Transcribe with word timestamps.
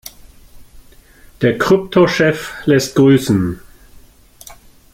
Der 1.43 1.59
Kryptochef 1.59 2.53
lässt 2.65 2.95
grüßen. 2.95 3.59